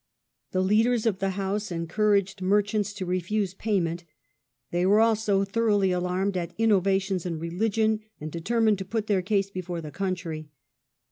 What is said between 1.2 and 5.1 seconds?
House encouraged merchants to refuse payment. They were